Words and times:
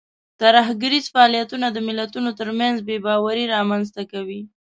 ترهګریز 0.41 1.05
فعالیتونه 1.13 1.67
د 1.71 1.77
ملتونو 1.87 2.29
ترمنځ 2.39 2.77
بې 2.87 2.97
باوري 3.05 3.45
رامنځته 3.55 4.03
کوي. 4.11 4.41